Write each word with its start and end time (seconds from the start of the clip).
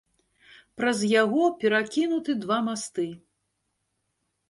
Праз 0.79 1.03
яго 1.11 1.45
перакінуты 1.61 2.31
два 2.47 2.57
масты. 2.71 3.09